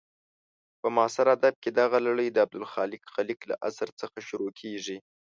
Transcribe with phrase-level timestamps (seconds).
[0.81, 4.97] په معاصر ادب کې دغه لړۍ د عبدالخالق خلیق له اثر څخه شروع کېږي.